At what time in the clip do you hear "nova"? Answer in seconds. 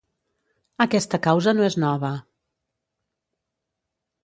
1.85-2.11